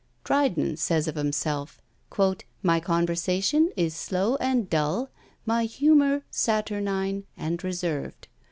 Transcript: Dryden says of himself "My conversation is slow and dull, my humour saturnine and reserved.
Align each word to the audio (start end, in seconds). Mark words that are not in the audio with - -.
Dryden 0.23 0.77
says 0.77 1.07
of 1.07 1.13
himself 1.13 1.79
"My 2.63 2.79
conversation 2.79 3.69
is 3.77 3.93
slow 3.95 4.35
and 4.37 4.67
dull, 4.67 5.11
my 5.45 5.65
humour 5.65 6.23
saturnine 6.31 7.25
and 7.37 7.63
reserved. 7.63 8.27